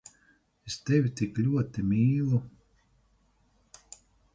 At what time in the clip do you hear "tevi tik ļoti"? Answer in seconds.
0.89-1.85